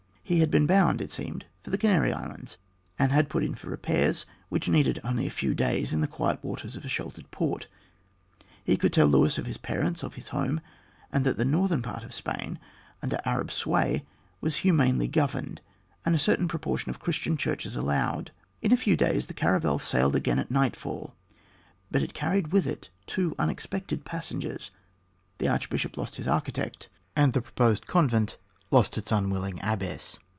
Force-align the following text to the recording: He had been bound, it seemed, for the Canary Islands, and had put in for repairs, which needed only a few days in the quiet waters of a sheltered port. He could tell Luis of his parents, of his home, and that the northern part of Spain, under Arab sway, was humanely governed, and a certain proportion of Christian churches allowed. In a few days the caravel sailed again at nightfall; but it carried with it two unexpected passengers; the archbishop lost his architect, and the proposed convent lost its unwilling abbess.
He 0.23 0.39
had 0.39 0.49
been 0.49 0.65
bound, 0.65 1.01
it 1.01 1.11
seemed, 1.11 1.45
for 1.61 1.71
the 1.71 1.77
Canary 1.77 2.13
Islands, 2.13 2.57
and 2.97 3.11
had 3.11 3.27
put 3.27 3.43
in 3.43 3.53
for 3.53 3.67
repairs, 3.69 4.25
which 4.47 4.69
needed 4.69 4.97
only 5.03 5.27
a 5.27 5.29
few 5.29 5.53
days 5.53 5.91
in 5.91 5.99
the 5.99 6.07
quiet 6.07 6.41
waters 6.41 6.77
of 6.77 6.85
a 6.85 6.87
sheltered 6.87 7.29
port. 7.31 7.67
He 8.63 8.77
could 8.77 8.93
tell 8.93 9.07
Luis 9.07 9.37
of 9.37 9.45
his 9.45 9.57
parents, 9.57 10.03
of 10.03 10.13
his 10.13 10.29
home, 10.29 10.61
and 11.11 11.25
that 11.25 11.35
the 11.35 11.43
northern 11.43 11.81
part 11.81 12.05
of 12.05 12.13
Spain, 12.13 12.59
under 13.01 13.19
Arab 13.25 13.51
sway, 13.51 14.05
was 14.39 14.55
humanely 14.63 15.09
governed, 15.09 15.59
and 16.05 16.15
a 16.15 16.17
certain 16.17 16.47
proportion 16.47 16.89
of 16.89 16.99
Christian 16.99 17.35
churches 17.35 17.75
allowed. 17.75 18.31
In 18.61 18.71
a 18.71 18.77
few 18.77 18.95
days 18.95 19.25
the 19.25 19.33
caravel 19.33 19.79
sailed 19.79 20.15
again 20.15 20.39
at 20.39 20.49
nightfall; 20.49 21.13
but 21.91 22.01
it 22.01 22.13
carried 22.13 22.53
with 22.53 22.65
it 22.65 22.89
two 23.05 23.35
unexpected 23.37 24.05
passengers; 24.05 24.71
the 25.39 25.49
archbishop 25.49 25.97
lost 25.97 26.15
his 26.15 26.27
architect, 26.29 26.87
and 27.17 27.33
the 27.33 27.41
proposed 27.41 27.85
convent 27.85 28.37
lost 28.73 28.97
its 28.97 29.11
unwilling 29.11 29.59
abbess. 29.61 30.17